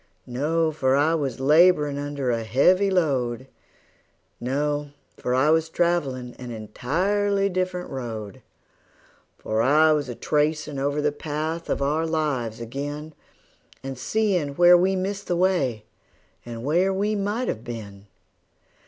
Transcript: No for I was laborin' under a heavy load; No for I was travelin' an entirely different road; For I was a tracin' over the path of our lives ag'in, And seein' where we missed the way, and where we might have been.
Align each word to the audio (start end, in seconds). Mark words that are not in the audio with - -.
No 0.25 0.71
for 0.71 0.95
I 0.95 1.13
was 1.13 1.39
laborin' 1.39 1.99
under 1.99 2.31
a 2.31 2.43
heavy 2.43 2.89
load; 2.89 3.45
No 4.39 4.89
for 5.15 5.35
I 5.35 5.51
was 5.51 5.69
travelin' 5.69 6.33
an 6.39 6.49
entirely 6.49 7.49
different 7.49 7.87
road; 7.87 8.41
For 9.37 9.61
I 9.61 9.91
was 9.91 10.09
a 10.09 10.15
tracin' 10.15 10.79
over 10.79 11.03
the 11.03 11.11
path 11.11 11.69
of 11.69 11.83
our 11.83 12.07
lives 12.07 12.59
ag'in, 12.59 13.13
And 13.83 13.95
seein' 13.95 14.55
where 14.55 14.75
we 14.75 14.95
missed 14.95 15.27
the 15.27 15.35
way, 15.37 15.85
and 16.47 16.63
where 16.63 16.91
we 16.91 17.13
might 17.15 17.47
have 17.47 17.63
been. 17.63 18.07